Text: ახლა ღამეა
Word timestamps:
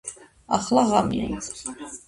ახლა 0.57 0.85
ღამეა 0.93 1.41